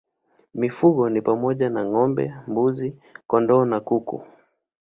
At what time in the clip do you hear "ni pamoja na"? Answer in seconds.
1.09-1.85